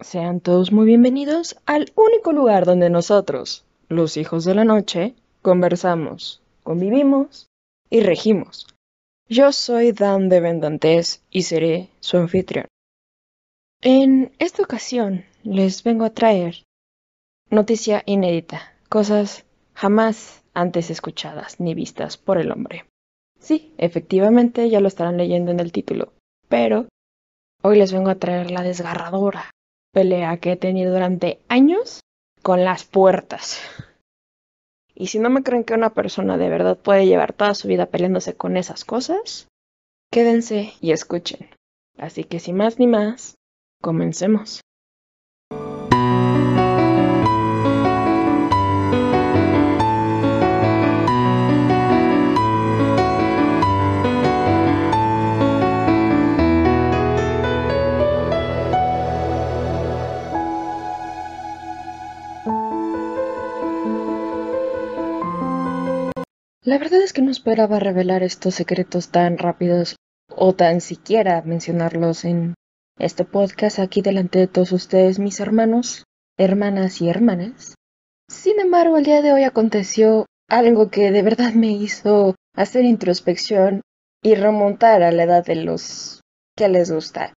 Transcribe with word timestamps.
Sean 0.00 0.40
todos 0.40 0.72
muy 0.72 0.84
bienvenidos 0.84 1.56
al 1.64 1.90
único 1.94 2.32
lugar 2.32 2.66
donde 2.66 2.90
nosotros, 2.90 3.64
los 3.88 4.18
hijos 4.18 4.44
de 4.44 4.54
la 4.54 4.64
noche, 4.64 5.14
conversamos, 5.40 6.42
convivimos 6.62 7.48
y 7.88 8.00
regimos. 8.00 8.66
Yo 9.26 9.52
soy 9.52 9.92
Dan 9.92 10.28
de 10.28 10.40
Vendantes 10.40 11.24
y 11.30 11.42
seré 11.44 11.88
su 12.00 12.18
anfitrión. 12.18 12.66
En 13.80 14.32
esta 14.38 14.62
ocasión 14.62 15.24
les 15.44 15.82
vengo 15.82 16.04
a 16.04 16.10
traer 16.10 16.64
noticia 17.48 18.02
inédita, 18.04 18.74
cosas 18.90 19.46
jamás 19.72 20.42
antes 20.52 20.90
escuchadas 20.90 21.58
ni 21.58 21.72
vistas 21.72 22.18
por 22.18 22.36
el 22.36 22.52
hombre. 22.52 22.84
Sí, 23.40 23.72
efectivamente 23.78 24.68
ya 24.68 24.80
lo 24.80 24.88
estarán 24.88 25.16
leyendo 25.16 25.52
en 25.52 25.60
el 25.60 25.72
título, 25.72 26.12
pero 26.48 26.86
hoy 27.62 27.78
les 27.78 27.94
vengo 27.94 28.10
a 28.10 28.16
traer 28.16 28.50
la 28.50 28.62
desgarradora 28.62 29.52
pelea 29.96 30.36
que 30.36 30.52
he 30.52 30.56
tenido 30.56 30.92
durante 30.92 31.40
años 31.48 32.00
con 32.42 32.64
las 32.64 32.84
puertas. 32.84 33.58
Y 34.94 35.06
si 35.06 35.18
no 35.18 35.30
me 35.30 35.42
creen 35.42 35.64
que 35.64 35.72
una 35.72 35.94
persona 35.94 36.36
de 36.36 36.50
verdad 36.50 36.76
puede 36.76 37.06
llevar 37.06 37.32
toda 37.32 37.54
su 37.54 37.66
vida 37.66 37.86
peleándose 37.86 38.36
con 38.36 38.58
esas 38.58 38.84
cosas, 38.84 39.48
quédense 40.12 40.74
y 40.82 40.92
escuchen. 40.92 41.48
Así 41.96 42.24
que 42.24 42.40
sin 42.40 42.56
más 42.56 42.78
ni 42.78 42.86
más, 42.86 43.36
comencemos. 43.80 44.60
La 66.66 66.78
verdad 66.78 67.00
es 67.00 67.12
que 67.12 67.22
no 67.22 67.30
esperaba 67.30 67.78
revelar 67.78 68.24
estos 68.24 68.56
secretos 68.56 69.10
tan 69.10 69.38
rápidos 69.38 69.94
o 70.28 70.52
tan 70.52 70.80
siquiera 70.80 71.40
mencionarlos 71.42 72.24
en 72.24 72.54
este 72.98 73.24
podcast 73.24 73.78
aquí 73.78 74.02
delante 74.02 74.40
de 74.40 74.48
todos 74.48 74.72
ustedes, 74.72 75.20
mis 75.20 75.38
hermanos, 75.38 76.02
hermanas 76.36 77.00
y 77.00 77.08
hermanas. 77.08 77.76
Sin 78.28 78.58
embargo, 78.58 78.96
el 78.96 79.04
día 79.04 79.22
de 79.22 79.32
hoy 79.32 79.44
aconteció 79.44 80.26
algo 80.48 80.90
que 80.90 81.12
de 81.12 81.22
verdad 81.22 81.52
me 81.52 81.70
hizo 81.70 82.34
hacer 82.56 82.84
introspección 82.84 83.82
y 84.20 84.34
remontar 84.34 85.04
a 85.04 85.12
la 85.12 85.22
edad 85.22 85.46
de 85.46 85.54
los 85.54 86.20
que 86.56 86.68
les 86.68 86.90
gusta. 86.90 87.32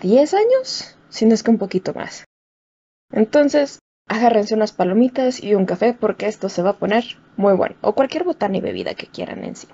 ¿10 0.00 0.34
años? 0.34 0.98
Si 1.08 1.24
no 1.24 1.34
es 1.34 1.44
que 1.44 1.52
un 1.52 1.58
poquito 1.58 1.94
más. 1.94 2.24
Entonces, 3.12 3.78
agárrense 4.08 4.54
unas 4.54 4.72
palomitas 4.72 5.42
y 5.42 5.54
un 5.54 5.66
café 5.66 5.94
porque 5.94 6.26
esto 6.26 6.48
se 6.48 6.62
va 6.62 6.70
a 6.70 6.78
poner 6.78 7.04
muy 7.36 7.54
bueno. 7.54 7.76
O 7.80 7.94
cualquier 7.94 8.24
botana 8.24 8.56
y 8.56 8.60
bebida 8.60 8.94
que 8.94 9.06
quieran 9.06 9.44
en 9.44 9.56
sí. 9.56 9.68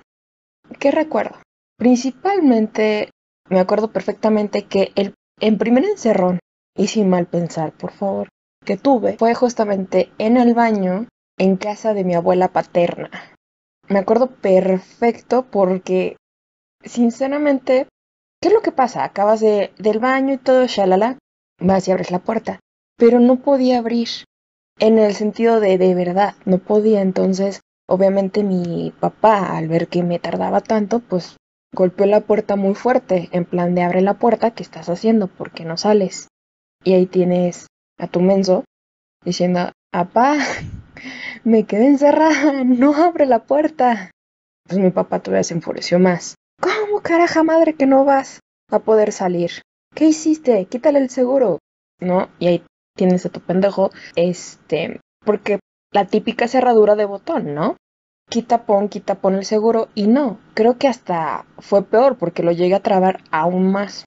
¿Qué 0.79 0.91
recuerdo? 0.91 1.37
Principalmente 1.77 3.09
me 3.49 3.59
acuerdo 3.59 3.91
perfectamente 3.91 4.65
que 4.65 4.91
el 4.95 5.13
en 5.41 5.57
primer 5.57 5.85
encerrón, 5.85 6.39
y 6.75 6.87
sin 6.87 7.09
mal 7.09 7.25
pensar, 7.25 7.71
por 7.71 7.91
favor, 7.91 8.27
que 8.65 8.77
tuve 8.77 9.17
fue 9.17 9.33
justamente 9.33 10.11
en 10.17 10.37
el 10.37 10.53
baño 10.53 11.07
en 11.37 11.55
casa 11.55 11.93
de 11.93 12.03
mi 12.03 12.13
abuela 12.13 12.49
paterna. 12.49 13.09
Me 13.87 13.99
acuerdo 13.99 14.27
perfecto 14.27 15.45
porque, 15.49 16.17
sinceramente, 16.83 17.87
¿qué 18.41 18.49
es 18.49 18.53
lo 18.53 18.61
que 18.61 18.71
pasa? 18.71 19.03
Acabas 19.03 19.39
de, 19.39 19.73
del 19.77 19.99
baño 19.99 20.33
y 20.33 20.37
todo, 20.37 20.67
shalala, 20.67 21.17
vas 21.59 21.87
y 21.87 21.91
abres 21.91 22.11
la 22.11 22.19
puerta 22.19 22.59
pero 22.99 23.19
no 23.19 23.37
podía 23.37 23.79
abrir 23.79 24.09
en 24.77 24.99
el 24.99 25.15
sentido 25.15 25.59
de 25.59 25.77
de 25.77 25.95
verdad, 25.95 26.35
no 26.45 26.59
podía. 26.59 27.01
Entonces, 27.01 27.61
obviamente 27.87 28.43
mi 28.43 28.93
papá, 28.99 29.57
al 29.57 29.67
ver 29.67 29.87
que 29.87 30.03
me 30.03 30.19
tardaba 30.19 30.61
tanto, 30.61 30.99
pues 30.99 31.37
golpeó 31.73 32.05
la 32.05 32.21
puerta 32.21 32.55
muy 32.55 32.75
fuerte, 32.75 33.29
en 33.31 33.45
plan 33.45 33.73
de 33.73 33.83
abre 33.83 34.01
la 34.01 34.15
puerta, 34.15 34.51
¿qué 34.51 34.63
estás 34.63 34.89
haciendo? 34.89 35.27
¿Por 35.27 35.51
qué 35.51 35.65
no 35.65 35.77
sales? 35.77 36.27
Y 36.83 36.93
ahí 36.93 37.05
tienes 37.05 37.67
a 37.97 38.07
tu 38.07 38.21
menso 38.21 38.63
diciendo, 39.23 39.71
papá, 39.91 40.37
me 41.43 41.65
quedé 41.65 41.87
encerrada, 41.87 42.63
no 42.63 42.95
abre 42.95 43.25
la 43.25 43.43
puerta. 43.43 44.11
Pues 44.67 44.79
mi 44.79 44.91
papá 44.91 45.19
todavía 45.19 45.43
se 45.43 45.53
enfureció 45.53 45.99
más. 45.99 46.35
¿Cómo 46.61 47.01
caraja 47.01 47.43
madre 47.43 47.75
que 47.75 47.85
no 47.85 48.03
vas 48.05 48.39
a 48.69 48.79
poder 48.79 49.11
salir? 49.13 49.51
¿Qué 49.95 50.05
hiciste? 50.05 50.65
Quítale 50.65 50.99
el 50.99 51.09
seguro. 51.09 51.59
¿No? 51.99 52.29
Y 52.39 52.47
ahí 52.47 52.63
tienes 52.99 53.25
a 53.25 53.29
tu 53.29 53.39
pendejo, 53.39 53.91
este, 54.17 54.99
porque 55.25 55.59
la 55.93 56.03
típica 56.03 56.49
cerradura 56.49 56.97
de 56.97 57.05
botón, 57.05 57.55
¿no? 57.55 57.77
Quita, 58.29 58.65
pon, 58.65 58.89
quita, 58.89 59.15
pon 59.15 59.35
el 59.35 59.45
seguro 59.45 59.87
y 59.95 60.07
no, 60.07 60.37
creo 60.53 60.77
que 60.77 60.89
hasta 60.89 61.45
fue 61.59 61.85
peor 61.85 62.17
porque 62.17 62.43
lo 62.43 62.51
llegué 62.51 62.75
a 62.75 62.83
trabar 62.83 63.21
aún 63.31 63.71
más. 63.71 64.03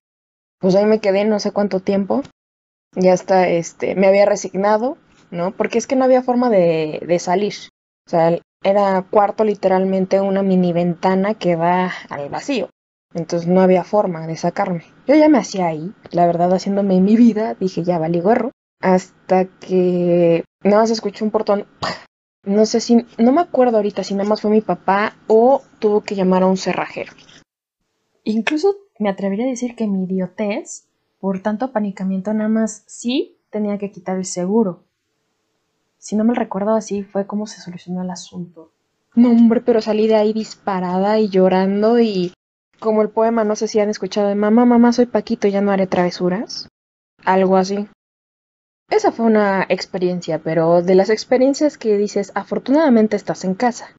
Pues 0.60 0.74
ahí 0.74 0.84
me 0.84 1.00
quedé 1.00 1.24
no 1.24 1.40
sé 1.40 1.52
cuánto 1.52 1.80
tiempo, 1.80 2.20
ya 2.94 3.14
hasta, 3.14 3.48
este, 3.48 3.94
me 3.94 4.08
había 4.08 4.26
resignado, 4.26 4.98
¿no? 5.30 5.52
Porque 5.52 5.78
es 5.78 5.86
que 5.86 5.96
no 5.96 6.04
había 6.04 6.22
forma 6.22 6.50
de, 6.50 7.02
de 7.06 7.18
salir. 7.18 7.54
O 8.06 8.10
sea, 8.10 8.38
era 8.62 9.06
cuarto 9.10 9.42
literalmente 9.42 10.20
una 10.20 10.42
mini 10.42 10.74
ventana 10.74 11.32
que 11.32 11.56
va 11.56 11.90
al 12.10 12.28
vacío. 12.28 12.68
Entonces 13.14 13.48
no 13.48 13.62
había 13.62 13.84
forma 13.84 14.26
de 14.26 14.36
sacarme. 14.36 14.84
Yo 15.06 15.14
ya 15.14 15.30
me 15.30 15.38
hacía 15.38 15.68
ahí, 15.68 15.94
la 16.10 16.26
verdad, 16.26 16.52
haciéndome 16.52 17.00
mi 17.00 17.16
vida, 17.16 17.54
dije 17.54 17.82
ya 17.84 17.98
valí 17.98 18.20
gorro 18.20 18.52
hasta 18.82 19.46
que 19.46 20.44
nada 20.62 20.82
más 20.82 20.90
escuché 20.90 21.24
un 21.24 21.30
portón. 21.30 21.66
No 22.44 22.66
sé 22.66 22.80
si, 22.80 23.06
no 23.18 23.32
me 23.32 23.40
acuerdo 23.40 23.76
ahorita 23.76 24.02
si 24.02 24.14
nada 24.14 24.28
más 24.28 24.40
fue 24.40 24.50
mi 24.50 24.60
papá 24.60 25.16
o 25.28 25.62
tuvo 25.78 26.02
que 26.02 26.16
llamar 26.16 26.42
a 26.42 26.46
un 26.46 26.56
cerrajero. 26.56 27.12
Incluso 28.24 28.76
me 28.98 29.08
atrevería 29.08 29.46
a 29.46 29.50
decir 29.50 29.76
que 29.76 29.86
mi 29.86 30.04
idiotez, 30.04 30.88
por 31.20 31.40
tanto 31.40 31.66
apanicamiento, 31.66 32.34
nada 32.34 32.48
más 32.48 32.84
sí 32.86 33.38
tenía 33.50 33.78
que 33.78 33.92
quitar 33.92 34.16
el 34.16 34.24
seguro. 34.24 34.84
Si 35.98 36.16
no 36.16 36.24
me 36.24 36.34
recuerdo 36.34 36.74
así, 36.74 37.04
fue 37.04 37.26
como 37.26 37.46
se 37.46 37.60
solucionó 37.60 38.02
el 38.02 38.10
asunto. 38.10 38.72
No, 39.14 39.30
hombre, 39.30 39.60
pero 39.60 39.80
salí 39.80 40.08
de 40.08 40.16
ahí 40.16 40.32
disparada 40.32 41.18
y 41.20 41.28
llorando 41.28 42.00
y 42.00 42.32
como 42.80 43.02
el 43.02 43.10
poema, 43.10 43.44
no 43.44 43.54
sé 43.54 43.68
si 43.68 43.78
han 43.78 43.90
escuchado 43.90 44.28
de 44.28 44.34
mamá, 44.34 44.64
mamá, 44.64 44.92
soy 44.92 45.06
Paquito, 45.06 45.46
ya 45.46 45.60
no 45.60 45.70
haré 45.70 45.86
travesuras. 45.86 46.68
Algo 47.24 47.56
así. 47.56 47.86
Esa 48.92 49.10
fue 49.10 49.24
una 49.24 49.64
experiencia, 49.70 50.38
pero 50.38 50.82
de 50.82 50.94
las 50.94 51.08
experiencias 51.08 51.78
que 51.78 51.96
dices, 51.96 52.30
afortunadamente 52.34 53.16
estás 53.16 53.42
en 53.46 53.54
casa 53.54 53.96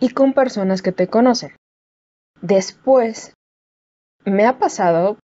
y 0.00 0.08
con 0.08 0.32
personas 0.32 0.82
que 0.82 0.90
te 0.90 1.06
conocen. 1.06 1.54
Después, 2.40 3.34
me 4.24 4.44
ha 4.44 4.58
pasado, 4.58 5.16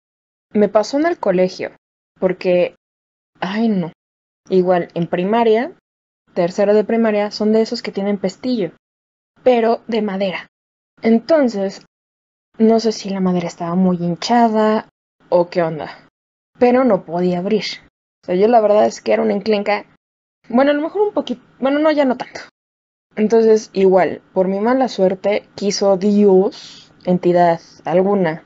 me 0.52 0.68
pasó 0.68 1.00
en 1.00 1.06
el 1.06 1.18
colegio, 1.18 1.72
porque, 2.20 2.76
ay 3.40 3.68
no, 3.68 3.90
igual 4.50 4.88
en 4.94 5.08
primaria, 5.08 5.72
tercero 6.32 6.72
de 6.72 6.84
primaria, 6.84 7.32
son 7.32 7.52
de 7.52 7.62
esos 7.62 7.82
que 7.82 7.90
tienen 7.90 8.18
pestillo, 8.18 8.70
pero 9.42 9.82
de 9.88 10.00
madera. 10.00 10.46
Entonces, 11.02 11.84
no 12.56 12.78
sé 12.78 12.92
si 12.92 13.10
la 13.10 13.18
madera 13.18 13.48
estaba 13.48 13.74
muy 13.74 13.96
hinchada 13.96 14.88
o 15.28 15.50
qué 15.50 15.64
onda, 15.64 16.06
pero 16.60 16.84
no 16.84 17.04
podía 17.04 17.40
abrir 17.40 17.87
yo 18.34 18.48
la 18.48 18.60
verdad 18.60 18.86
es 18.86 19.00
que 19.00 19.12
era 19.12 19.22
una 19.22 19.34
enclenca. 19.34 19.86
Bueno, 20.48 20.70
a 20.70 20.74
lo 20.74 20.82
mejor 20.82 21.02
un 21.02 21.12
poquito. 21.12 21.42
Bueno, 21.58 21.78
no, 21.78 21.90
ya 21.90 22.04
no 22.04 22.16
tanto. 22.16 22.40
Entonces, 23.16 23.70
igual, 23.72 24.22
por 24.32 24.48
mi 24.48 24.60
mala 24.60 24.88
suerte, 24.88 25.48
quiso 25.54 25.96
Dios, 25.96 26.92
entidad 27.04 27.60
alguna, 27.84 28.44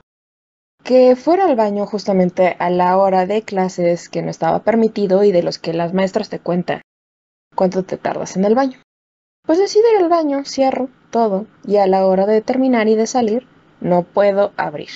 que 0.83 1.15
fuera 1.15 1.45
al 1.45 1.57
baño 1.57 1.87
justamente 1.87 2.57
a 2.59 2.71
la 2.71 2.97
hora 2.97 3.27
de 3.27 3.43
clases 3.43 4.09
que 4.09 4.23
no 4.23 4.31
estaba 4.31 4.65
permitido 4.65 5.25
y 5.25 5.33
de 5.33 5.43
los 5.43 5.59
que 5.59 5.73
las 5.73 5.93
maestras 5.93 6.29
te 6.29 6.39
cuentan 6.39 6.83
cuánto 7.55 7.85
te 7.85 7.99
tardas 7.99 8.37
en 8.37 8.45
el 8.45 8.55
baño. 8.55 8.81
Pues 9.45 9.59
decido 9.59 9.85
ir 9.93 10.03
al 10.03 10.09
baño, 10.09 10.45
cierro 10.45 10.89
todo 11.11 11.47
y 11.65 11.77
a 11.77 11.87
la 11.87 12.07
hora 12.07 12.27
de 12.27 12.41
terminar 12.41 12.89
y 12.89 12.95
de 12.95 13.07
salir 13.07 13.47
no 13.81 14.05
puedo 14.05 14.53
abrir. 14.57 14.91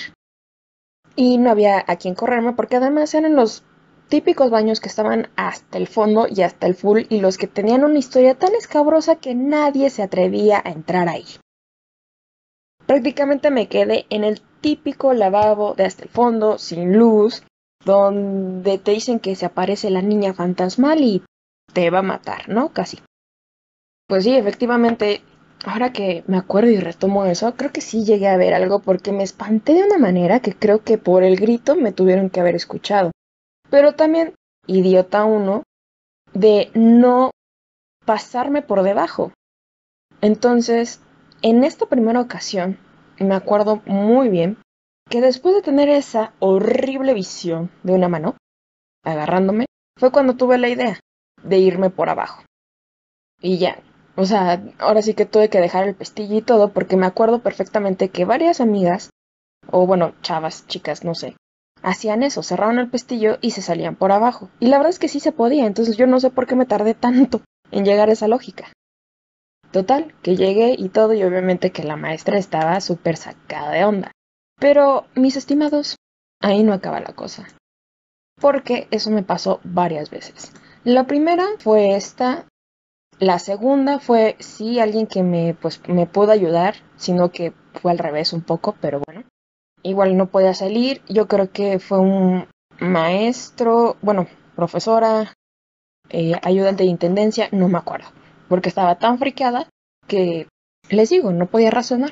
Y 1.15 1.37
no 1.37 1.51
había 1.51 1.83
a 1.87 1.95
quien 1.97 2.15
correrme 2.15 2.53
porque 2.53 2.77
además 2.77 3.13
eran 3.13 3.35
los 3.35 3.63
típicos 4.07 4.49
baños 4.49 4.79
que 4.79 4.89
estaban 4.89 5.29
hasta 5.35 5.77
el 5.77 5.87
fondo 5.87 6.27
y 6.29 6.41
hasta 6.41 6.67
el 6.67 6.75
full 6.75 7.03
y 7.09 7.19
los 7.19 7.37
que 7.37 7.47
tenían 7.47 7.83
una 7.83 7.99
historia 7.99 8.35
tan 8.35 8.55
escabrosa 8.55 9.17
que 9.17 9.35
nadie 9.35 9.89
se 9.89 10.03
atrevía 10.03 10.61
a 10.63 10.71
entrar 10.71 11.09
ahí. 11.09 11.25
Prácticamente 12.85 13.51
me 13.51 13.67
quedé 13.67 14.05
en 14.09 14.23
el 14.23 14.41
típico 14.61 15.13
lavabo 15.13 15.73
de 15.73 15.85
hasta 15.85 16.03
el 16.03 16.09
fondo, 16.09 16.57
sin 16.57 16.97
luz, 16.97 17.43
donde 17.83 18.77
te 18.77 18.91
dicen 18.91 19.19
que 19.19 19.35
se 19.35 19.45
aparece 19.45 19.89
la 19.89 20.01
niña 20.01 20.33
fantasmal 20.33 21.01
y 21.01 21.23
te 21.73 21.89
va 21.89 21.99
a 21.99 22.03
matar, 22.03 22.49
¿no? 22.49 22.69
Casi. 22.69 22.99
Pues 24.07 24.23
sí, 24.23 24.35
efectivamente, 24.35 25.21
ahora 25.65 25.91
que 25.91 26.23
me 26.27 26.37
acuerdo 26.37 26.69
y 26.69 26.77
retomo 26.77 27.25
eso, 27.25 27.55
creo 27.55 27.73
que 27.73 27.81
sí 27.81 28.05
llegué 28.05 28.29
a 28.29 28.37
ver 28.37 28.53
algo 28.53 28.79
porque 28.79 29.11
me 29.11 29.23
espanté 29.23 29.73
de 29.73 29.83
una 29.83 29.97
manera 29.97 30.39
que 30.39 30.53
creo 30.53 30.83
que 30.83 30.97
por 30.97 31.23
el 31.23 31.35
grito 31.35 31.75
me 31.75 31.91
tuvieron 31.91 32.29
que 32.29 32.39
haber 32.39 32.55
escuchado. 32.55 33.11
Pero 33.69 33.93
también 33.93 34.33
idiota 34.65 35.25
uno, 35.25 35.63
de 36.33 36.71
no 36.73 37.31
pasarme 38.05 38.61
por 38.61 38.83
debajo. 38.83 39.31
Entonces, 40.21 41.01
en 41.41 41.63
esta 41.63 41.85
primera 41.85 42.21
ocasión, 42.21 42.77
me 43.19 43.35
acuerdo 43.35 43.81
muy 43.85 44.29
bien 44.29 44.57
que 45.09 45.21
después 45.21 45.55
de 45.55 45.61
tener 45.61 45.89
esa 45.89 46.33
horrible 46.39 47.13
visión 47.13 47.71
de 47.83 47.93
una 47.93 48.09
mano 48.09 48.35
agarrándome, 49.03 49.65
fue 49.97 50.11
cuando 50.11 50.35
tuve 50.35 50.57
la 50.57 50.69
idea 50.69 50.99
de 51.43 51.57
irme 51.59 51.89
por 51.89 52.09
abajo. 52.09 52.43
Y 53.41 53.57
ya, 53.57 53.79
o 54.15 54.25
sea, 54.25 54.63
ahora 54.79 55.01
sí 55.01 55.13
que 55.13 55.25
tuve 55.25 55.49
que 55.49 55.61
dejar 55.61 55.87
el 55.87 55.95
pestillo 55.95 56.37
y 56.37 56.41
todo 56.41 56.73
porque 56.73 56.97
me 56.97 57.05
acuerdo 57.05 57.39
perfectamente 57.39 58.09
que 58.09 58.25
varias 58.25 58.59
amigas, 58.59 59.11
o 59.71 59.87
bueno, 59.87 60.13
chavas, 60.21 60.67
chicas, 60.67 61.03
no 61.03 61.15
sé, 61.15 61.35
hacían 61.83 62.23
eso, 62.23 62.43
cerraban 62.43 62.79
el 62.79 62.89
pestillo 62.89 63.37
y 63.41 63.51
se 63.51 63.61
salían 63.61 63.95
por 63.95 64.11
abajo. 64.11 64.49
Y 64.59 64.67
la 64.67 64.77
verdad 64.77 64.91
es 64.91 64.99
que 64.99 65.07
sí 65.07 65.19
se 65.19 65.31
podía, 65.31 65.65
entonces 65.65 65.97
yo 65.97 66.07
no 66.07 66.19
sé 66.19 66.29
por 66.29 66.47
qué 66.47 66.55
me 66.55 66.65
tardé 66.65 66.93
tanto 66.93 67.41
en 67.71 67.85
llegar 67.85 68.09
a 68.09 68.13
esa 68.13 68.27
lógica. 68.27 68.71
Total, 69.71 70.13
que 70.21 70.35
llegué 70.35 70.75
y 70.77 70.89
todo 70.89 71.13
y 71.13 71.23
obviamente 71.23 71.71
que 71.71 71.83
la 71.83 71.97
maestra 71.97 72.37
estaba 72.37 72.79
súper 72.79 73.17
sacada 73.17 73.71
de 73.71 73.85
onda. 73.85 74.11
Pero, 74.59 75.05
mis 75.13 75.35
estimados, 75.35 75.97
ahí 76.41 76.63
no 76.63 76.73
acaba 76.73 76.99
la 76.99 77.13
cosa. 77.13 77.47
Porque 78.39 78.87
eso 78.91 79.11
me 79.11 79.23
pasó 79.23 79.59
varias 79.63 80.09
veces. 80.09 80.53
La 80.83 81.05
primera 81.05 81.45
fue 81.59 81.95
esta. 81.95 82.47
La 83.19 83.39
segunda 83.39 83.99
fue 83.99 84.35
sí 84.39 84.79
alguien 84.79 85.07
que 85.07 85.23
me 85.23 85.55
pues 85.59 85.81
me 85.87 86.05
pudo 86.05 86.31
ayudar, 86.31 86.75
sino 86.95 87.31
que 87.31 87.53
fue 87.73 87.91
al 87.91 87.97
revés 87.97 88.31
un 88.31 88.41
poco, 88.41 88.75
pero 88.79 89.01
bueno. 89.05 89.23
Igual 89.87 90.17
no 90.17 90.27
podía 90.27 90.53
salir. 90.53 91.01
Yo 91.07 91.27
creo 91.27 91.51
que 91.51 91.79
fue 91.79 91.99
un 91.99 92.47
maestro, 92.79 93.97
bueno, 94.01 94.27
profesora, 94.55 95.33
eh, 96.09 96.33
ayudante 96.43 96.83
de 96.83 96.89
intendencia, 96.89 97.49
no 97.51 97.67
me 97.67 97.77
acuerdo 97.77 98.07
porque 98.47 98.69
estaba 98.69 98.97
tan 98.97 99.19
friqueada 99.19 99.69
que, 100.07 100.47
les 100.89 101.09
digo, 101.09 101.31
no 101.31 101.47
podía 101.47 101.71
razonar. 101.71 102.11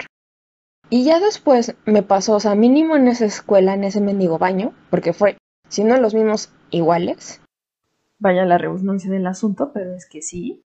Y 0.89 1.03
ya 1.03 1.19
después 1.19 1.75
me 1.85 2.03
pasó, 2.03 2.35
o 2.35 2.39
sea, 2.39 2.55
mínimo 2.55 2.95
en 2.95 3.07
esa 3.07 3.25
escuela, 3.25 3.73
en 3.73 3.83
ese 3.83 4.01
mendigo 4.01 4.37
baño, 4.37 4.73
porque 4.89 5.13
fue, 5.13 5.37
si 5.67 5.83
no 5.83 5.97
los 5.97 6.13
mismos, 6.13 6.51
iguales. 6.69 7.41
Vaya 8.19 8.45
la 8.45 8.57
redundancia 8.57 9.09
del 9.09 9.25
asunto, 9.25 9.71
pero 9.73 9.95
es 9.95 10.05
que 10.07 10.21
sí. 10.21 10.61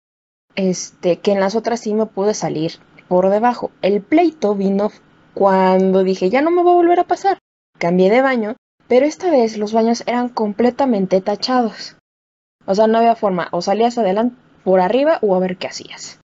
Este, 0.55 1.19
que 1.19 1.33
en 1.33 1.41
las 1.41 1.55
otras 1.55 1.81
sí 1.81 1.93
me 1.93 2.07
pude 2.07 2.33
salir 2.33 2.73
por 3.09 3.29
debajo. 3.29 3.71
El 3.83 4.03
pleito 4.03 4.55
vino 4.55 4.91
cuando 5.37 6.03
dije, 6.03 6.31
ya 6.31 6.41
no 6.41 6.51
me 6.51 6.63
va 6.63 6.71
a 6.71 6.77
volver 6.77 6.99
a 6.99 7.05
pasar. 7.05 7.37
Cambié 7.79 8.09
de 8.09 8.23
baño, 8.23 8.57
pero 8.89 9.05
esta 9.05 9.31
vez 9.31 9.59
los 9.59 9.75
baños 9.75 10.03
eran 10.07 10.31
completamente 10.31 11.21
tachados. 11.21 11.99
O 12.65 12.75
sea, 12.75 12.87
no 12.87 12.97
había 12.97 13.17
forma, 13.17 13.49
o 13.53 13.61
salías 13.61 13.99
adelante, 13.99 14.35
por 14.65 14.81
arriba 14.81 15.19
o 15.21 15.35
a 15.37 15.39
ver 15.39 15.59
qué 15.59 15.67
hacías. 15.67 16.21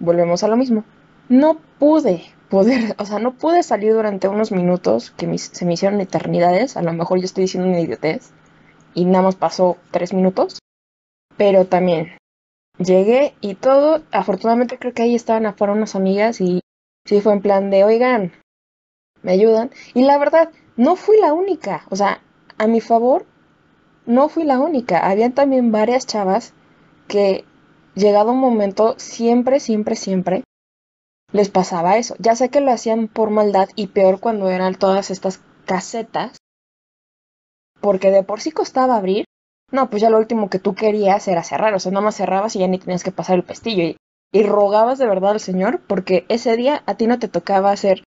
Volvemos 0.00 0.42
a 0.42 0.48
lo 0.48 0.56
mismo. 0.56 0.82
No 1.28 1.58
pude 1.78 2.24
poder, 2.48 2.96
o 2.98 3.06
sea, 3.06 3.20
no 3.20 3.34
pude 3.34 3.62
salir 3.62 3.92
durante 3.92 4.26
unos 4.26 4.50
minutos 4.50 5.12
que 5.12 5.38
se 5.38 5.64
me 5.64 5.74
hicieron 5.74 6.00
eternidades. 6.00 6.76
A 6.76 6.82
lo 6.82 6.92
mejor 6.92 7.20
yo 7.20 7.26
estoy 7.26 7.42
diciendo 7.42 7.68
una 7.68 7.78
idiotez 7.78 8.32
y 8.92 9.04
nada 9.04 9.22
más 9.22 9.36
pasó 9.36 9.76
tres 9.92 10.12
minutos. 10.12 10.58
Pero 11.36 11.66
también 11.66 12.18
llegué 12.78 13.34
y 13.40 13.54
todo. 13.54 14.02
Afortunadamente 14.10 14.80
creo 14.80 14.94
que 14.94 15.02
ahí 15.02 15.14
estaban 15.14 15.46
afuera 15.46 15.74
unas 15.74 15.94
amigas 15.94 16.40
y 16.40 16.61
sí 17.04 17.20
fue 17.20 17.32
en 17.32 17.42
plan 17.42 17.70
de, 17.70 17.84
oigan, 17.84 18.32
me 19.22 19.32
ayudan. 19.32 19.70
Y 19.94 20.04
la 20.04 20.18
verdad, 20.18 20.50
no 20.76 20.96
fui 20.96 21.18
la 21.18 21.32
única. 21.32 21.84
O 21.90 21.96
sea, 21.96 22.22
a 22.58 22.66
mi 22.66 22.80
favor, 22.80 23.26
no 24.06 24.28
fui 24.28 24.44
la 24.44 24.58
única. 24.60 25.08
Habían 25.08 25.32
también 25.32 25.72
varias 25.72 26.06
chavas 26.06 26.54
que 27.08 27.44
llegado 27.94 28.32
un 28.32 28.40
momento, 28.40 28.94
siempre, 28.98 29.60
siempre, 29.60 29.96
siempre 29.96 30.44
les 31.32 31.48
pasaba 31.48 31.96
eso. 31.96 32.14
Ya 32.18 32.36
sé 32.36 32.50
que 32.50 32.60
lo 32.60 32.72
hacían 32.72 33.08
por 33.08 33.30
maldad 33.30 33.68
y 33.74 33.88
peor 33.88 34.20
cuando 34.20 34.50
eran 34.50 34.74
todas 34.74 35.10
estas 35.10 35.40
casetas, 35.64 36.36
porque 37.80 38.10
de 38.10 38.22
por 38.22 38.40
sí 38.40 38.50
costaba 38.50 38.96
abrir. 38.96 39.24
No, 39.70 39.88
pues 39.88 40.02
ya 40.02 40.10
lo 40.10 40.18
último 40.18 40.50
que 40.50 40.58
tú 40.58 40.74
querías 40.74 41.26
era 41.28 41.42
cerrar, 41.42 41.72
o 41.72 41.78
sea, 41.78 41.92
nada 41.92 42.04
más 42.04 42.16
cerrabas 42.16 42.54
y 42.54 42.58
ya 42.58 42.68
ni 42.68 42.78
tenías 42.78 43.02
que 43.02 43.10
pasar 43.10 43.36
el 43.36 43.44
pestillo. 43.44 43.82
Y, 43.84 43.96
y 44.32 44.42
rogabas 44.44 44.98
de 44.98 45.06
verdad 45.06 45.32
al 45.32 45.40
Señor 45.40 45.80
porque 45.86 46.24
ese 46.28 46.56
día 46.56 46.82
a 46.86 46.94
ti 46.94 47.06
no 47.06 47.18
te 47.18 47.28
tocaba 47.28 47.76
ser 47.76 48.02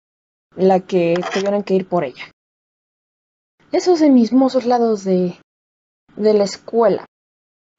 la 0.56 0.80
que 0.82 1.16
tuvieran 1.34 1.64
que 1.64 1.74
ir 1.74 1.88
por 1.88 2.04
ella. 2.04 2.32
Esos 3.72 4.02
mismos 4.02 4.66
lados 4.66 5.04
de, 5.04 5.38
de 6.16 6.34
la 6.34 6.44
escuela. 6.44 7.06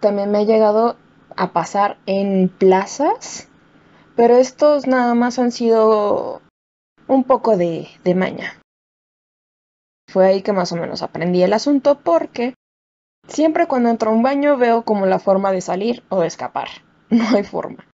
También 0.01 0.31
me 0.31 0.39
ha 0.39 0.45
llegado 0.45 0.97
a 1.37 1.53
pasar 1.53 1.99
en 2.07 2.49
plazas, 2.49 3.49
pero 4.17 4.37
estos 4.37 4.87
nada 4.87 5.15
más 5.15 5.39
han 5.39 5.53
sido 5.53 6.43
un 7.07 7.25
poco 7.25 7.57
de, 7.57 7.89
de 8.05 8.15
maña. 8.15 8.59
Fue 10.09 10.27
ahí 10.27 10.43
que 10.43 10.53
más 10.53 10.73
o 10.73 10.77
menos 10.77 11.03
aprendí 11.03 11.43
el 11.43 11.53
asunto 11.53 12.01
porque 12.01 12.55
siempre 13.29 13.67
cuando 13.67 13.91
entro 13.91 14.11
a 14.11 14.15
un 14.15 14.23
baño 14.23 14.57
veo 14.57 14.83
como 14.83 15.07
la 15.07 15.19
forma 15.19 15.53
de 15.53 15.61
salir 15.61 16.03
o 16.09 16.21
de 16.21 16.27
escapar. 16.27 16.69
No 17.11 17.37
hay 17.37 17.45
forma. 17.45 17.92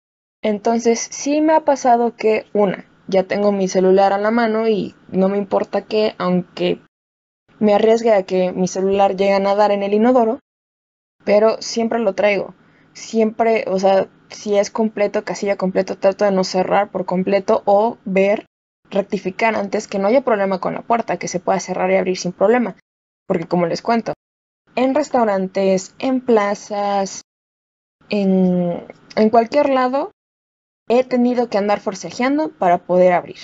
Entonces 0.44 1.08
sí 1.12 1.42
me 1.42 1.54
ha 1.54 1.62
pasado 1.62 2.16
que 2.16 2.46
una, 2.54 2.86
ya 3.08 3.24
tengo 3.24 3.52
mi 3.52 3.68
celular 3.68 4.14
a 4.14 4.20
la 4.20 4.30
mano 4.30 4.68
y 4.68 4.94
no 5.10 5.30
me 5.30 5.40
importa 5.40 5.86
que, 5.86 6.14
aunque 6.20 6.80
me 7.60 7.74
arriesgue 7.74 8.14
a 8.14 8.24
que 8.24 8.52
mi 8.52 8.68
celular 8.68 9.16
llegue 9.16 9.34
a 9.34 9.40
nadar 9.40 9.72
en 9.72 9.82
el 9.82 9.96
inodoro, 9.96 10.40
pero 11.26 11.60
siempre 11.62 11.98
lo 11.98 12.14
traigo 12.14 12.54
siempre, 12.94 13.66
o 13.68 13.80
sea, 13.80 14.08
si 14.30 14.56
es 14.58 14.72
completo, 14.72 15.24
casilla 15.24 15.58
completo, 15.58 15.98
trato 15.98 16.26
de 16.26 16.32
no 16.32 16.44
cerrar 16.44 16.92
por 16.92 17.06
completo 17.06 17.62
o 17.66 17.98
ver, 18.06 18.46
rectificar 18.90 19.56
antes 19.56 19.88
que 19.88 20.00
no 20.00 20.08
haya 20.08 20.22
problema 20.22 20.60
con 20.60 20.74
la 20.74 20.82
puerta, 20.82 21.18
que 21.18 21.28
se 21.28 21.40
pueda 21.40 21.60
cerrar 21.60 21.92
y 21.92 21.96
abrir 21.96 22.18
sin 22.18 22.32
problema. 22.32 22.76
Porque 23.28 23.46
como 23.46 23.66
les 23.66 23.82
cuento, 23.82 24.14
en 24.76 24.96
restaurantes, 24.96 25.96
en 26.00 26.22
plazas, 26.22 27.22
en, 28.10 28.86
en 29.16 29.30
cualquier 29.30 29.70
lado, 29.70 30.12
he 30.90 31.04
tenido 31.04 31.50
que 31.50 31.58
andar 31.58 31.80
forcejeando 31.80 32.50
para 32.50 32.80
poder 32.80 33.14
abrir. 33.14 33.38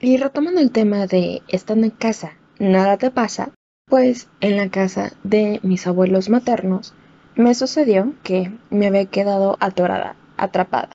Y 0.00 0.16
retomando 0.16 0.60
el 0.60 0.72
tema 0.72 1.06
de 1.06 1.42
estando 1.48 1.86
en 1.86 1.92
casa, 1.92 2.36
nada 2.58 2.96
te 2.98 3.10
pasa, 3.10 3.52
pues 3.86 4.28
en 4.40 4.56
la 4.56 4.68
casa 4.70 5.12
de 5.22 5.60
mis 5.62 5.86
abuelos 5.86 6.28
maternos 6.28 6.94
me 7.36 7.54
sucedió 7.54 8.14
que 8.22 8.52
me 8.70 8.86
había 8.86 9.06
quedado 9.06 9.56
atorada, 9.60 10.16
atrapada. 10.36 10.92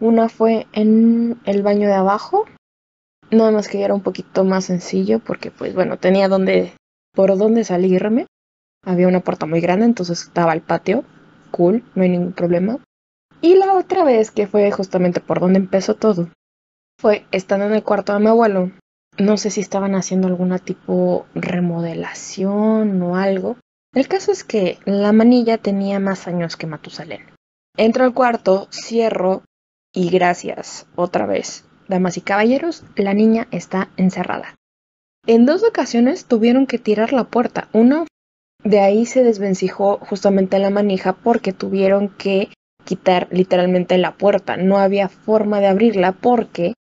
Una 0.00 0.28
fue 0.28 0.66
en 0.72 1.40
el 1.44 1.62
baño 1.62 1.88
de 1.88 1.94
abajo, 1.94 2.44
nada 3.30 3.50
más 3.50 3.68
que 3.68 3.82
era 3.82 3.94
un 3.94 4.02
poquito 4.02 4.44
más 4.44 4.66
sencillo 4.66 5.18
porque 5.18 5.50
pues 5.50 5.74
bueno, 5.74 5.98
tenía 5.98 6.28
donde 6.28 6.72
por 7.14 7.36
dónde 7.36 7.64
salirme. 7.64 8.26
Había 8.84 9.08
una 9.08 9.20
puerta 9.20 9.46
muy 9.46 9.60
grande, 9.60 9.84
entonces 9.84 10.22
estaba 10.22 10.52
el 10.52 10.60
patio, 10.60 11.04
cool, 11.50 11.84
no 11.94 12.02
hay 12.02 12.08
ningún 12.08 12.32
problema. 12.32 12.78
Y 13.42 13.56
la 13.56 13.74
otra 13.74 14.04
vez 14.04 14.30
que 14.30 14.46
fue 14.46 14.70
justamente 14.70 15.20
por 15.20 15.40
donde 15.40 15.58
empezó 15.58 15.96
todo, 15.96 16.28
fue 16.98 17.26
estando 17.32 17.66
en 17.66 17.74
el 17.74 17.82
cuarto 17.82 18.12
de 18.12 18.20
mi 18.20 18.28
abuelo. 18.28 18.70
No 19.18 19.36
sé 19.36 19.50
si 19.50 19.60
estaban 19.60 19.96
haciendo 19.96 20.28
alguna 20.28 20.60
tipo 20.60 21.26
remodelación 21.34 23.02
o 23.02 23.16
algo, 23.16 23.56
el 23.94 24.08
caso 24.08 24.32
es 24.32 24.44
que 24.44 24.78
la 24.86 25.12
manilla 25.12 25.58
tenía 25.58 25.98
más 25.98 26.28
años 26.28 26.56
que 26.56 26.66
Matusalén. 26.66 27.26
Entro 27.76 28.04
al 28.04 28.14
cuarto, 28.14 28.68
cierro 28.70 29.42
y 29.92 30.08
gracias, 30.08 30.86
otra 30.94 31.26
vez. 31.26 31.66
Damas 31.88 32.16
y 32.16 32.20
caballeros, 32.22 32.84
la 32.94 33.12
niña 33.12 33.48
está 33.50 33.90
encerrada. 33.96 34.54
En 35.26 35.44
dos 35.44 35.62
ocasiones 35.62 36.24
tuvieron 36.26 36.66
que 36.66 36.78
tirar 36.78 37.12
la 37.12 37.24
puerta. 37.24 37.68
Uno, 37.72 38.06
de 38.64 38.80
ahí 38.80 39.04
se 39.04 39.24
desvencijó 39.24 39.98
justamente 39.98 40.58
la 40.58 40.70
manija 40.70 41.12
porque 41.12 41.52
tuvieron 41.52 42.08
que 42.08 42.48
quitar 42.84 43.28
literalmente 43.30 43.98
la 43.98 44.16
puerta. 44.16 44.56
No 44.56 44.78
había 44.78 45.08
forma 45.08 45.60
de 45.60 45.66
abrirla 45.66 46.12
porque 46.12 46.74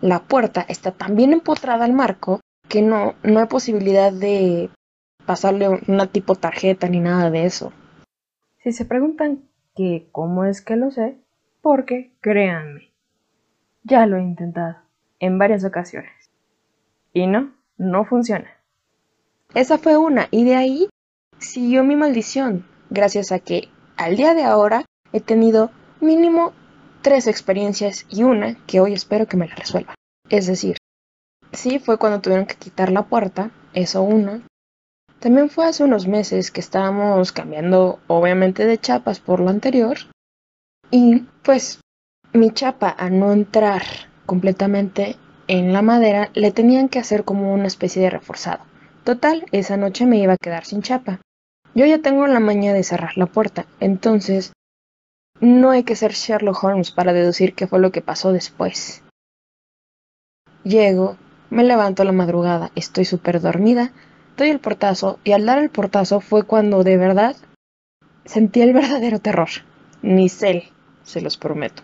la 0.00 0.20
puerta 0.20 0.64
está 0.68 0.92
tan 0.92 1.16
bien 1.16 1.32
empotrada 1.32 1.84
al 1.84 1.92
marco 1.92 2.40
que 2.68 2.82
no, 2.82 3.14
no 3.22 3.40
hay 3.40 3.46
posibilidad 3.46 4.12
de 4.12 4.70
pasarle 5.26 5.68
una 5.88 6.06
tipo 6.06 6.34
tarjeta 6.34 6.88
ni 6.88 7.00
nada 7.00 7.30
de 7.30 7.44
eso. 7.44 7.72
Si 8.58 8.72
se 8.72 8.84
preguntan 8.84 9.48
que 9.74 10.08
cómo 10.12 10.44
es 10.44 10.62
que 10.62 10.76
lo 10.76 10.90
sé, 10.90 11.18
porque 11.60 12.12
créanme, 12.20 12.92
ya 13.82 14.06
lo 14.06 14.18
he 14.18 14.22
intentado 14.22 14.76
en 15.18 15.38
varias 15.38 15.64
ocasiones. 15.64 16.12
Y 17.12 17.26
no, 17.26 17.54
no 17.76 18.04
funciona. 18.04 18.50
Esa 19.54 19.78
fue 19.78 19.96
una, 19.96 20.28
y 20.30 20.44
de 20.44 20.56
ahí 20.56 20.88
siguió 21.38 21.84
mi 21.84 21.96
maldición, 21.96 22.66
gracias 22.90 23.32
a 23.32 23.38
que 23.38 23.68
al 23.96 24.16
día 24.16 24.34
de 24.34 24.44
ahora 24.44 24.84
he 25.14 25.20
tenido 25.20 25.70
mínimo 26.00 26.52
tres 27.00 27.28
experiencias 27.28 28.04
y 28.10 28.24
una 28.24 28.56
que 28.66 28.80
hoy 28.80 28.92
espero 28.92 29.26
que 29.26 29.36
me 29.36 29.46
la 29.46 29.54
resuelva. 29.54 29.94
Es 30.28 30.46
decir, 30.46 30.76
sí 31.52 31.78
fue 31.78 31.98
cuando 31.98 32.20
tuvieron 32.20 32.46
que 32.46 32.56
quitar 32.56 32.90
la 32.90 33.04
puerta, 33.04 33.50
eso 33.72 34.02
uno, 34.02 34.42
También 35.20 35.48
fue 35.48 35.66
hace 35.66 35.84
unos 35.84 36.06
meses 36.06 36.50
que 36.50 36.60
estábamos 36.60 37.32
cambiando 37.32 37.98
obviamente 38.08 38.66
de 38.66 38.76
chapas 38.76 39.20
por 39.20 39.40
lo 39.40 39.48
anterior 39.48 39.96
y 40.90 41.20
pues 41.42 41.80
mi 42.34 42.50
chapa 42.50 42.90
al 42.90 43.18
no 43.18 43.32
entrar 43.32 43.82
completamente 44.26 45.16
en 45.46 45.72
la 45.72 45.80
madera 45.80 46.30
le 46.34 46.50
tenían 46.50 46.88
que 46.88 46.98
hacer 46.98 47.24
como 47.24 47.54
una 47.54 47.68
especie 47.68 48.02
de 48.02 48.10
reforzado. 48.10 48.64
Total, 49.04 49.46
esa 49.52 49.76
noche 49.76 50.04
me 50.06 50.18
iba 50.18 50.34
a 50.34 50.38
quedar 50.38 50.64
sin 50.64 50.82
chapa. 50.82 51.20
Yo 51.74 51.86
ya 51.86 51.98
tengo 52.00 52.26
la 52.26 52.40
maña 52.40 52.72
de 52.74 52.82
cerrar 52.82 53.16
la 53.16 53.26
puerta, 53.26 53.66
entonces 53.80 54.52
no 55.40 55.70
hay 55.70 55.82
que 55.82 55.96
ser 55.96 56.12
Sherlock 56.12 56.62
Holmes 56.62 56.90
para 56.90 57.12
deducir 57.12 57.54
qué 57.54 57.66
fue 57.66 57.80
lo 57.80 57.92
que 57.92 58.00
pasó 58.00 58.32
después. 58.32 59.02
Llego, 60.62 61.16
me 61.50 61.64
levanto 61.64 62.02
a 62.02 62.06
la 62.06 62.12
madrugada, 62.12 62.70
estoy 62.74 63.04
súper 63.04 63.40
dormida, 63.40 63.92
doy 64.36 64.50
el 64.50 64.60
portazo 64.60 65.18
y 65.24 65.32
al 65.32 65.44
dar 65.46 65.58
el 65.58 65.70
portazo 65.70 66.20
fue 66.20 66.44
cuando 66.44 66.84
de 66.84 66.96
verdad 66.96 67.36
sentí 68.24 68.62
el 68.62 68.72
verdadero 68.72 69.18
terror. 69.18 69.48
Ni 70.02 70.28
cel, 70.28 70.64
se 71.02 71.20
los 71.20 71.36
prometo. 71.36 71.82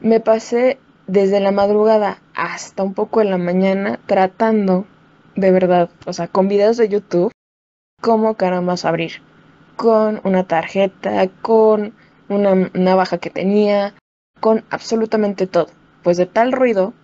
Me 0.00 0.20
pasé 0.20 0.78
desde 1.06 1.40
la 1.40 1.52
madrugada 1.52 2.20
hasta 2.34 2.82
un 2.82 2.94
poco 2.94 3.20
en 3.20 3.30
la 3.30 3.38
mañana 3.38 3.98
tratando, 4.06 4.86
de 5.34 5.50
verdad, 5.50 5.90
o 6.06 6.12
sea, 6.12 6.28
con 6.28 6.48
videos 6.48 6.76
de 6.76 6.88
YouTube, 6.88 7.32
cómo 8.00 8.34
carambas 8.34 8.84
abrir. 8.84 9.22
Con 9.76 10.20
una 10.24 10.44
tarjeta, 10.44 11.28
con 11.42 11.94
una 12.28 12.70
navaja 12.74 13.18
que 13.18 13.30
tenía, 13.30 13.94
con 14.40 14.64
absolutamente 14.70 15.46
todo. 15.46 15.68
Pues 16.02 16.16
de 16.16 16.26
tal 16.26 16.52
ruido 16.52 16.94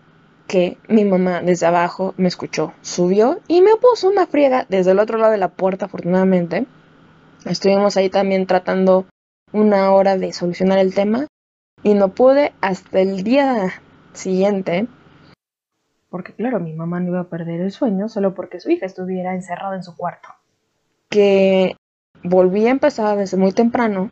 que 0.46 0.78
mi 0.88 1.04
mamá 1.04 1.40
desde 1.40 1.66
abajo 1.66 2.14
me 2.16 2.28
escuchó, 2.28 2.74
subió 2.82 3.40
y 3.48 3.62
me 3.62 3.76
puso 3.76 4.08
una 4.08 4.26
friega 4.26 4.66
desde 4.68 4.92
el 4.92 4.98
otro 4.98 5.18
lado 5.18 5.32
de 5.32 5.38
la 5.38 5.48
puerta, 5.48 5.86
afortunadamente. 5.86 6.66
Estuvimos 7.44 7.96
ahí 7.96 8.10
también 8.10 8.46
tratando 8.46 9.06
una 9.52 9.92
hora 9.92 10.16
de 10.16 10.32
solucionar 10.32 10.78
el 10.78 10.94
tema 10.94 11.26
y 11.82 11.94
no 11.94 12.08
pude 12.08 12.52
hasta 12.60 13.00
el 13.00 13.22
día 13.22 13.82
siguiente. 14.12 14.86
Porque 16.08 16.32
claro, 16.32 16.60
mi 16.60 16.72
mamá 16.72 17.00
no 17.00 17.08
iba 17.08 17.20
a 17.20 17.28
perder 17.28 17.60
el 17.60 17.70
sueño 17.70 18.08
solo 18.08 18.34
porque 18.34 18.60
su 18.60 18.70
hija 18.70 18.86
estuviera 18.86 19.34
encerrada 19.34 19.76
en 19.76 19.82
su 19.82 19.96
cuarto. 19.96 20.28
Que 21.08 21.76
volví 22.22 22.66
a 22.66 22.70
empezar 22.70 23.16
desde 23.18 23.36
muy 23.36 23.52
temprano. 23.52 24.10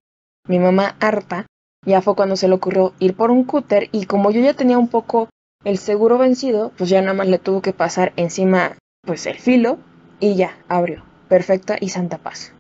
Mi 0.49 0.58
mamá 0.58 0.96
harta, 1.00 1.46
ya 1.87 2.00
fue 2.00 2.16
cuando 2.16 2.37
se 2.37 2.49
le 2.49 2.54
ocurrió 2.54 2.94
ir 2.99 3.14
por 3.14 3.30
un 3.30 3.44
cúter 3.44 3.88
y 3.92 4.06
como 4.06 4.30
yo 4.30 4.40
ya 4.40 4.54
tenía 4.54 4.78
un 4.78 4.88
poco 4.88 5.28
el 5.64 5.78
seguro 5.78 6.18
vencido, 6.18 6.72
pues 6.76 6.90
ya 6.90 7.00
nada 7.00 7.14
más 7.14 7.28
le 7.28 7.38
tuvo 7.38 7.62
que 7.62 7.72
pasar 7.72 8.12
encima 8.16 8.76
pues 9.04 9.26
el 9.26 9.38
filo 9.38 9.78
y 10.20 10.34
ya 10.34 10.58
abrió. 10.68 11.04
Perfecta 11.28 11.76
y 11.80 11.88
santa 11.88 12.18
paz. 12.18 12.52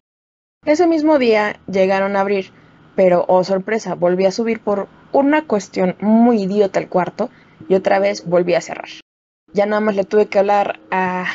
Ese 0.64 0.86
mismo 0.86 1.18
día 1.18 1.60
llegaron 1.66 2.16
a 2.16 2.20
abrir, 2.20 2.52
pero 2.94 3.24
oh 3.28 3.44
sorpresa, 3.44 3.94
volví 3.94 4.26
a 4.26 4.30
subir 4.30 4.60
por 4.60 4.88
una 5.12 5.46
cuestión 5.46 5.96
muy 6.00 6.42
idiota 6.42 6.78
al 6.78 6.88
cuarto 6.88 7.30
y 7.68 7.74
otra 7.74 7.98
vez 7.98 8.24
volví 8.24 8.54
a 8.54 8.60
cerrar. 8.60 8.88
Ya 9.52 9.66
nada 9.66 9.80
más 9.80 9.96
le 9.96 10.04
tuve 10.04 10.26
que 10.26 10.38
hablar 10.38 10.80
a, 10.90 11.26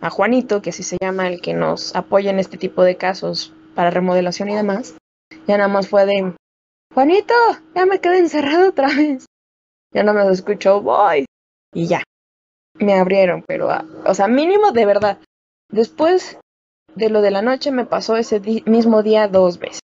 a 0.00 0.10
Juanito, 0.10 0.62
que 0.62 0.70
así 0.70 0.82
se 0.82 0.98
llama 1.00 1.28
el 1.28 1.40
que 1.40 1.54
nos 1.54 1.96
apoya 1.96 2.30
en 2.30 2.38
este 2.38 2.58
tipo 2.58 2.84
de 2.84 2.96
casos 2.96 3.52
para 3.74 3.90
remodelación 3.90 4.50
y 4.50 4.54
demás. 4.54 4.94
Ya 5.46 5.56
nada 5.56 5.68
más 5.68 5.88
fue 5.88 6.06
de 6.06 6.34
Juanito, 6.94 7.34
ya 7.74 7.86
me 7.86 8.00
quedé 8.00 8.18
encerrado 8.18 8.68
otra 8.68 8.88
vez. 8.88 9.26
Ya 9.92 10.02
no 10.02 10.14
me 10.14 10.26
escuchó, 10.30 10.80
voy. 10.80 11.26
Y 11.74 11.86
ya. 11.86 12.02
Me 12.74 12.94
abrieron, 12.94 13.44
pero, 13.46 13.70
ah, 13.70 13.84
o 14.06 14.14
sea, 14.14 14.28
mínimo 14.28 14.72
de 14.72 14.86
verdad. 14.86 15.18
Después 15.70 16.38
de 16.94 17.08
lo 17.08 17.22
de 17.22 17.30
la 17.30 17.42
noche 17.42 17.70
me 17.70 17.86
pasó 17.86 18.16
ese 18.16 18.40
mismo 18.66 19.02
día 19.02 19.28
dos 19.28 19.58
veces, 19.58 19.80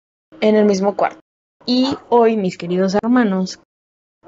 en 0.41 0.57
el 0.57 0.65
mismo 0.65 0.97
cuarto. 0.97 1.21
Y 1.67 1.97
hoy, 2.09 2.37
mis 2.37 2.59
queridos 2.59 2.95
hermanos, 2.95 3.61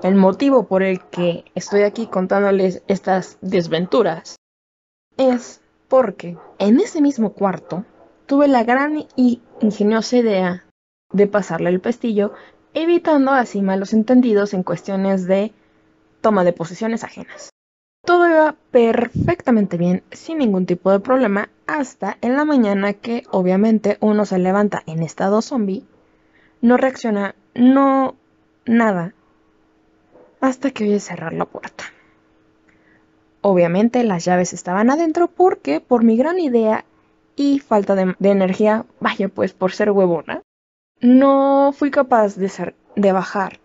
el 0.03 0.15
motivo 0.15 0.67
por 0.67 0.83
el 0.83 1.01
que 1.05 1.45
estoy 1.55 1.83
aquí 1.83 2.07
contándoles 2.07 2.83
estas 2.89 3.39
desventuras 3.41 4.37
es 5.17 5.63
porque 5.89 6.37
en 6.59 6.81
ese 6.81 7.01
mismo 7.01 7.33
cuarto 7.33 7.85
tuve 8.27 8.49
la 8.49 8.65
gran 8.65 9.07
y 9.17 9.43
ingeniosa 9.61 10.17
idea 10.17 10.65
de 11.13 11.27
pasarle 11.27 11.71
el 11.71 11.81
pestillo, 11.81 12.33
evitando 12.75 13.31
así 13.31 13.63
malos 13.63 13.93
entendidos 13.93 14.55
en 14.55 14.63
cuestiones 14.63 15.27
de 15.27 15.53
toma 16.21 16.45
de 16.45 16.53
posiciones 16.53 17.05
ajenas. 17.05 17.51
Todo 18.05 18.29
iba 18.29 18.55
perfectamente 18.71 19.77
bien, 19.79 20.03
sin 20.11 20.39
ningún 20.39 20.67
tipo 20.67 20.91
de 20.91 21.01
problema, 21.01 21.49
hasta 21.67 22.19
en 22.21 22.37
la 22.37 22.45
mañana 22.45 22.93
que 22.93 23.25
obviamente 23.31 23.97
uno 24.01 24.27
se 24.27 24.39
levanta 24.39 24.83
en 24.87 25.03
estado 25.03 25.41
zombie, 25.41 25.85
no 26.61 26.77
reacciona, 26.77 27.35
no 27.55 28.17
nada, 28.67 29.15
hasta 30.41 30.71
que 30.71 30.85
oye 30.85 31.01
cerrar 31.01 31.33
la 31.33 31.47
puerta. 31.47 31.85
Obviamente 33.41 34.05
las 34.05 34.25
llaves 34.25 34.53
estaban 34.53 34.91
adentro 34.91 35.29
porque 35.29 35.81
por 35.81 36.05
mi 36.05 36.17
gran 36.17 36.39
idea 36.39 36.85
y 37.37 37.59
falta 37.59 37.95
de, 37.95 38.15
energía, 38.21 38.87
vaya 39.01 39.29
pues 39.29 39.53
por 39.53 39.73
ser 39.73 39.91
huevona, 39.91 40.43
no 41.05 41.73
fui 41.77 41.91
capaz 41.91 42.37
de, 42.37 43.13
bajar 43.13 43.61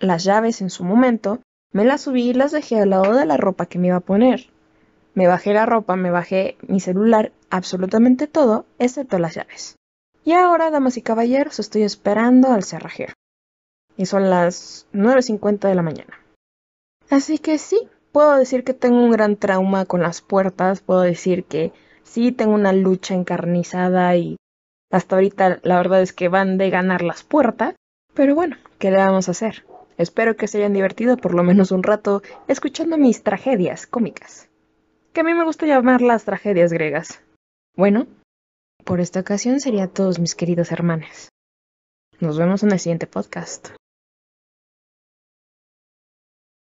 las 0.00 0.24
llaves 0.24 0.60
en 0.60 0.70
su 0.70 0.82
momento 0.82 1.38
me 1.72 1.84
las 1.84 2.00
subí 2.00 2.30
y 2.30 2.34
las 2.34 2.50
dejé 2.50 2.80
al 2.80 2.90
lado 2.90 3.14
de 3.14 3.24
la 3.24 3.36
ropa 3.36 3.66
que 3.66 3.78
me 3.78 3.86
iba 3.86 3.96
a 3.96 4.00
poner. 4.00 4.50
Me 5.14 5.28
bajé 5.28 5.54
la 5.54 5.66
ropa, 5.66 5.94
me 5.94 6.10
bajé 6.10 6.56
mi 6.66 6.80
celular, 6.80 7.32
absolutamente 7.48 8.26
todo, 8.26 8.66
excepto 8.78 9.18
las 9.18 9.36
llaves. 9.36 9.76
Y 10.24 10.32
ahora, 10.32 10.70
damas 10.70 10.96
y 10.96 11.02
caballeros, 11.02 11.60
estoy 11.60 11.82
esperando 11.82 12.48
al 12.48 12.64
cerrajero. 12.64 13.14
Y 13.96 14.06
son 14.06 14.28
las 14.28 14.86
9.50 14.92 15.68
de 15.68 15.74
la 15.74 15.82
mañana. 15.82 16.18
Así 17.08 17.38
que 17.38 17.56
sí, 17.56 17.88
puedo 18.10 18.36
decir 18.36 18.64
que 18.64 18.74
tengo 18.74 19.02
un 19.02 19.12
gran 19.12 19.36
trauma 19.36 19.86
con 19.86 20.02
las 20.02 20.20
puertas, 20.20 20.82
puedo 20.82 21.00
decir 21.00 21.44
que 21.44 21.72
sí 22.02 22.32
tengo 22.32 22.52
una 22.52 22.72
lucha 22.72 23.14
encarnizada 23.14 24.14
y 24.16 24.36
hasta 24.92 25.16
ahorita 25.16 25.58
la 25.62 25.76
verdad 25.78 26.02
es 26.02 26.12
que 26.12 26.28
van 26.28 26.58
de 26.58 26.70
ganar 26.70 27.02
las 27.02 27.24
puertas. 27.24 27.74
Pero 28.14 28.34
bueno, 28.34 28.56
¿qué 28.78 28.90
le 28.90 28.98
vamos 28.98 29.26
a 29.26 29.32
hacer? 29.32 29.64
Espero 29.98 30.36
que 30.36 30.46
se 30.46 30.58
hayan 30.58 30.74
divertido 30.74 31.16
por 31.16 31.34
lo 31.34 31.42
menos 31.42 31.72
un 31.72 31.82
rato 31.82 32.22
escuchando 32.46 32.98
mis 32.98 33.22
tragedias 33.22 33.86
cómicas, 33.86 34.48
que 35.12 35.20
a 35.20 35.24
mí 35.24 35.34
me 35.34 35.44
gusta 35.44 35.66
llamar 35.66 36.02
las 36.02 36.24
tragedias 36.24 36.72
griegas. 36.72 37.22
Bueno, 37.74 38.06
por 38.84 39.00
esta 39.00 39.20
ocasión 39.20 39.60
sería 39.60 39.88
todos 39.88 40.18
mis 40.18 40.34
queridos 40.34 40.72
hermanos. 40.72 41.30
Nos 42.20 42.38
vemos 42.38 42.62
en 42.62 42.72
el 42.72 42.78
siguiente 42.78 43.06
podcast. 43.06 43.70